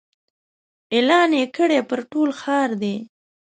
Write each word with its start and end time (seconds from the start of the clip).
اعلان 0.93 1.29
یې 1.39 1.45
کړی 1.55 1.79
پر 1.89 1.99
ټوله 2.11 2.33
ښار 2.41 2.69
دی 2.81 2.95